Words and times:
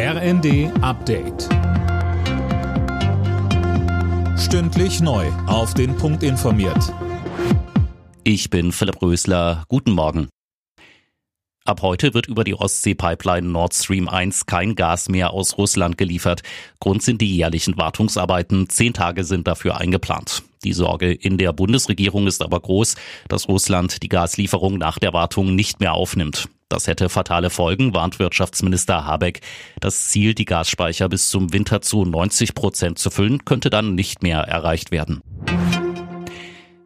RND 0.00 0.70
Update. 0.80 1.48
Stündlich 4.38 5.00
neu. 5.00 5.26
Auf 5.48 5.74
den 5.74 5.96
Punkt 5.96 6.22
informiert. 6.22 6.94
Ich 8.22 8.48
bin 8.48 8.70
Philipp 8.70 9.02
Rösler. 9.02 9.64
Guten 9.66 9.90
Morgen. 9.90 10.28
Ab 11.64 11.82
heute 11.82 12.14
wird 12.14 12.28
über 12.28 12.44
die 12.44 12.54
Ostsee-Pipeline 12.54 13.48
Nord 13.48 13.74
Stream 13.74 14.08
1 14.08 14.46
kein 14.46 14.76
Gas 14.76 15.08
mehr 15.08 15.32
aus 15.32 15.58
Russland 15.58 15.98
geliefert. 15.98 16.42
Grund 16.78 17.02
sind 17.02 17.20
die 17.20 17.34
jährlichen 17.34 17.76
Wartungsarbeiten. 17.76 18.68
Zehn 18.68 18.92
Tage 18.92 19.24
sind 19.24 19.48
dafür 19.48 19.78
eingeplant. 19.78 20.44
Die 20.62 20.74
Sorge 20.74 21.12
in 21.12 21.38
der 21.38 21.52
Bundesregierung 21.52 22.28
ist 22.28 22.40
aber 22.40 22.60
groß, 22.60 22.94
dass 23.26 23.48
Russland 23.48 24.00
die 24.04 24.08
Gaslieferung 24.08 24.78
nach 24.78 25.00
der 25.00 25.12
Wartung 25.12 25.56
nicht 25.56 25.80
mehr 25.80 25.94
aufnimmt. 25.94 26.48
Das 26.68 26.86
hätte 26.86 27.08
fatale 27.08 27.48
Folgen, 27.48 27.94
warnt 27.94 28.18
Wirtschaftsminister 28.18 29.06
Habeck. 29.06 29.40
Das 29.80 30.08
Ziel, 30.08 30.34
die 30.34 30.44
Gasspeicher 30.44 31.08
bis 31.08 31.30
zum 31.30 31.52
Winter 31.54 31.80
zu 31.80 32.04
90 32.04 32.54
Prozent 32.54 32.98
zu 32.98 33.10
füllen, 33.10 33.46
könnte 33.46 33.70
dann 33.70 33.94
nicht 33.94 34.22
mehr 34.22 34.40
erreicht 34.40 34.90
werden. 34.90 35.22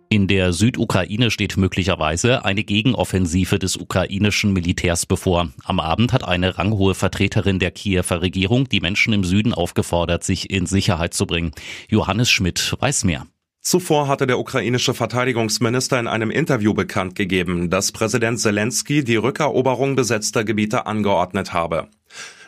In 0.09 0.29
der 0.29 0.53
Südukraine 0.53 1.31
steht 1.31 1.57
möglicherweise 1.57 2.45
eine 2.45 2.65
Gegenoffensive 2.65 3.59
des 3.59 3.77
ukrainischen 3.77 4.53
Militärs 4.53 5.07
bevor. 5.07 5.49
Am 5.65 5.81
Abend 5.81 6.13
hat 6.13 6.23
eine 6.23 6.59
ranghohe 6.59 6.95
Vertreterin 6.95 7.59
der 7.59 7.71
Kiewer 7.71 8.21
Regierung 8.21 8.69
die 8.69 8.81
Menschen 8.81 9.15
im 9.15 9.25
Süden 9.25 9.55
aufgefordert, 9.55 10.23
sich 10.23 10.51
in 10.51 10.67
Sicherheit 10.67 11.15
zu 11.15 11.27
bringen. 11.27 11.53
Johannes 11.89 12.31
Schmidt 12.31 12.77
weiß 12.79 13.05
mehr. 13.05 13.27
Zuvor 13.63 14.09
hatte 14.09 14.27
der 14.27 14.41
ukrainische 14.41 14.93
Verteidigungsminister 14.93 16.01
in 16.01 16.09
einem 16.09 16.33
Interview 16.33 16.75
bekannt 16.75 17.15
gegeben, 17.15 17.71
dass 17.71 17.93
Präsident 17.93 18.41
Zelensky 18.41 19.05
die 19.05 19.15
Rückeroberung 19.15 19.95
besetzter 19.95 20.43
Gebiete 20.43 20.87
angeordnet 20.87 21.53
habe. 21.53 21.87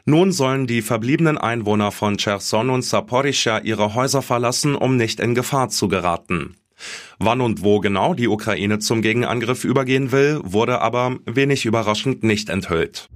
Nun 0.05 0.33
sollen 0.33 0.67
die 0.67 0.83
verbliebenen 0.83 1.39
Einwohner 1.39 1.93
von 1.93 2.17
Cherson 2.17 2.69
und 2.69 2.83
Saporischja 2.83 3.61
ihre 3.61 3.95
Häuser 3.95 4.23
verlassen, 4.23 4.75
um 4.75 4.97
nicht 4.97 5.21
in 5.21 5.37
Gefahr 5.37 5.69
zu 5.69 5.87
geraten. 5.87 6.57
Wann 7.21 7.41
und 7.41 7.63
wo 7.63 7.79
genau 7.79 8.15
die 8.15 8.27
Ukraine 8.27 8.81
zum 8.81 9.01
Gegenangriff 9.01 9.65
übergehen 9.65 10.11
will, 10.11 10.41
wurde 10.43 10.81
aber 10.81 11.17
wenig 11.27 11.65
überraschend 11.65 12.25
nicht 12.25 12.49
enthüllt. 12.49 13.09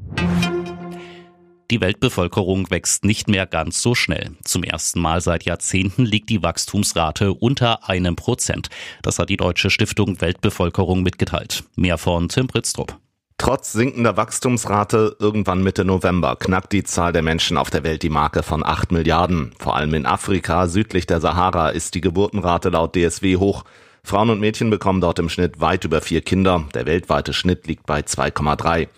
Die 1.70 1.83
Weltbevölkerung 1.83 2.70
wächst 2.70 3.05
nicht 3.05 3.28
mehr 3.28 3.44
ganz 3.47 3.83
so 3.83 3.94
schnell. 3.94 4.30
Zum 4.42 4.62
ersten 4.62 5.00
Mal 5.00 5.20
seit 5.20 5.44
Jahrzehnten 5.44 6.06
liegt 6.06 6.30
die 6.30 6.42
Wachstumsrate 6.42 7.34
unter 7.34 7.86
einem 7.91 8.16
Prozent. 8.16 8.70
Das 9.02 9.19
hat 9.19 9.28
die 9.28 9.36
Deutsche 9.36 9.69
Stiftung 9.69 10.19
Weltbevölkerung 10.22 11.02
mitgeteilt. 11.02 11.64
Mehr 11.77 11.98
von 11.98 12.30
Tim 12.30 12.47
Pritztrup. 12.47 12.97
Trotz 13.36 13.72
sinkender 13.72 14.16
Wachstumsrate 14.16 15.16
irgendwann 15.20 15.62
Mitte 15.62 15.84
November 15.84 16.36
knackt 16.36 16.72
die 16.72 16.84
Zahl 16.84 17.12
der 17.12 17.22
Menschen 17.22 17.58
auf 17.58 17.69
der 17.69 17.84
Welt 17.84 18.03
die 18.03 18.08
Marke 18.08 18.42
von 18.42 18.64
8 18.64 18.91
Milliarden. 18.91 19.53
Vor 19.58 19.77
allem 19.77 19.92
in 19.92 20.06
Afrika 20.06 20.69
südlich 20.69 21.06
der 21.06 21.20
Sahara 21.20 21.69
ist 21.69 21.94
die 21.94 22.00
Geburtenrate 22.00 22.70
laut 22.70 22.97
DSW 22.97 23.36
hoch. 23.36 23.64
Frauen 24.03 24.30
und 24.30 24.41
Mädchen 24.41 24.70
bekommen 24.70 25.03
dort 25.03 25.19
im 25.19 25.28
Schnitt 25.28 25.60
weit 25.60 25.84
über 25.84 26.00
vier 26.00 26.22
Kinder. 26.22 26.64
Der 26.72 26.86
weltweite 26.86 27.34
Schnitt 27.34 27.66
liegt 27.66 27.84
bei 27.84 28.00
2,3. 28.00 28.88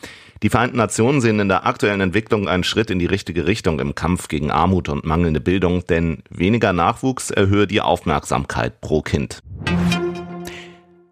Die 0.43 0.49
Vereinten 0.49 0.79
Nationen 0.79 1.21
sehen 1.21 1.39
in 1.39 1.49
der 1.49 1.67
aktuellen 1.67 2.01
Entwicklung 2.01 2.49
einen 2.49 2.65
Schritt 2.65 2.91
in 2.91 2.99
die 2.99 3.07
richtige 3.07 3.47
Richtung 3.47 3.79
im 3.79 3.95
Kampf 3.95 4.29
gegen 4.29 4.51
Armut 4.51 4.89
und 4.89 5.05
mangelnde 5.05 5.41
Bildung, 5.41 5.85
denn 5.87 6.23
weniger 6.31 6.73
Nachwuchs 6.73 7.31
erhöhe 7.31 7.67
die 7.67 7.83
Aufmerksamkeit 7.83 8.81
pro 8.81 9.03
Kind. 9.03 9.43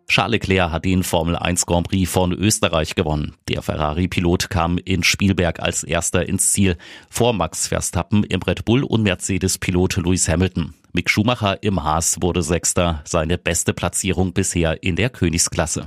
Charles 0.08 0.32
Leclerc 0.32 0.72
hat 0.72 0.86
den 0.86 1.02
Formel 1.02 1.36
1 1.36 1.66
Grand 1.66 1.86
Prix 1.86 2.10
von 2.10 2.32
Österreich 2.32 2.94
gewonnen. 2.94 3.34
Der 3.48 3.60
Ferrari-Pilot 3.60 4.48
kam 4.48 4.78
in 4.78 5.02
Spielberg 5.02 5.60
als 5.60 5.84
erster 5.84 6.26
ins 6.26 6.50
Ziel, 6.50 6.78
vor 7.10 7.34
Max 7.34 7.68
Verstappen 7.68 8.24
im 8.24 8.40
Red 8.40 8.64
Bull 8.64 8.82
und 8.82 9.02
Mercedes-Pilot 9.02 9.96
Lewis 9.98 10.26
Hamilton. 10.26 10.72
Mick 10.94 11.10
Schumacher 11.10 11.62
im 11.62 11.84
Haas 11.84 12.16
wurde 12.22 12.42
Sechster, 12.42 13.02
seine 13.04 13.36
beste 13.36 13.74
Platzierung 13.74 14.32
bisher 14.32 14.82
in 14.82 14.96
der 14.96 15.10
Königsklasse. 15.10 15.86